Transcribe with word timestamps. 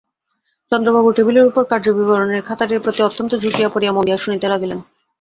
চন্দ্রবাবু 0.71 1.09
টেবিলের 1.11 1.45
উপর 1.45 1.63
কার্যবিবরণের 1.65 2.45
খাতাটির 2.47 2.83
প্রতি 2.83 2.99
অত্যন্ত 3.03 3.31
ঝুঁকিয়া 3.35 3.69
পড়িয়া 3.73 3.93
মন 3.93 4.03
দিয়া 4.05 4.17
শুনিতে 4.17 4.47
লাগিলেন। 4.49 4.79